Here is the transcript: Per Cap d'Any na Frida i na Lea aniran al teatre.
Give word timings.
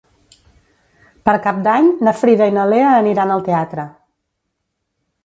Per 1.27 1.35
Cap 1.43 1.59
d'Any 1.67 1.89
na 2.07 2.13
Frida 2.21 2.47
i 2.53 2.55
na 2.55 2.65
Lea 2.71 2.87
aniran 3.03 3.35
al 3.37 3.45
teatre. 3.49 3.87